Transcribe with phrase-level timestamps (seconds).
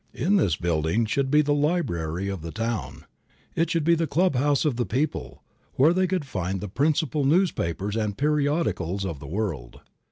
[0.15, 3.05] In this building should be the library of the town.
[3.55, 5.43] It should be the clubhouse of the people,
[5.75, 9.81] where they could find the principal newspapers and periodicals of the world.